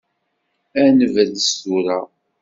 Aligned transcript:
Ad 0.81 0.89
nebrez 0.97 1.45
tura. 1.61 1.99